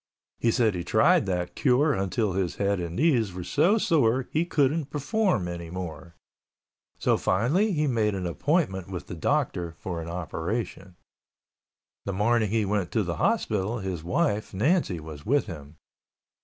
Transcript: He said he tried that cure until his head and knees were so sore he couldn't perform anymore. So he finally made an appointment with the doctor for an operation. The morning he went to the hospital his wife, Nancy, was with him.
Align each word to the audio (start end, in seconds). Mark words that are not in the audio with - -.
He 0.39 0.49
said 0.49 0.73
he 0.73 0.83
tried 0.83 1.27
that 1.27 1.53
cure 1.53 1.93
until 1.93 2.33
his 2.33 2.55
head 2.55 2.79
and 2.79 2.95
knees 2.95 3.33
were 3.33 3.43
so 3.43 3.77
sore 3.77 4.27
he 4.31 4.45
couldn't 4.45 4.89
perform 4.89 5.47
anymore. 5.47 6.15
So 6.97 7.17
he 7.17 7.21
finally 7.21 7.85
made 7.85 8.15
an 8.15 8.25
appointment 8.25 8.87
with 8.89 9.05
the 9.05 9.15
doctor 9.15 9.75
for 9.77 10.01
an 10.01 10.09
operation. 10.09 10.95
The 12.05 12.13
morning 12.13 12.49
he 12.49 12.65
went 12.65 12.89
to 12.93 13.03
the 13.03 13.17
hospital 13.17 13.77
his 13.77 14.03
wife, 14.03 14.55
Nancy, 14.55 14.99
was 14.99 15.23
with 15.23 15.45
him. 15.45 15.75